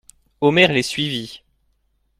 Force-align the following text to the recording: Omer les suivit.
Omer 0.41 0.65
les 0.73 0.81
suivit. 0.81 1.43